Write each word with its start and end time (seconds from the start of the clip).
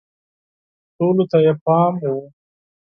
ټولو 0.95 1.23
ته 1.31 1.37
یې 1.45 1.53
پام 1.63 1.93
و 2.13 2.13